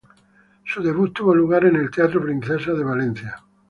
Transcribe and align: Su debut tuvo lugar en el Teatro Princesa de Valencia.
Su 0.65 0.81
debut 0.81 1.13
tuvo 1.13 1.35
lugar 1.35 1.63
en 1.65 1.75
el 1.75 1.91
Teatro 1.91 2.23
Princesa 2.23 2.73
de 2.73 2.83
Valencia. 2.83 3.35